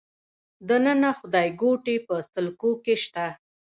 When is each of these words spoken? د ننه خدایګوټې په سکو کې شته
د 0.67 0.69
ننه 0.85 1.09
خدایګوټې 1.19 1.95
په 2.07 2.15
سکو 2.33 2.71
کې 2.83 2.95
شته 3.03 3.25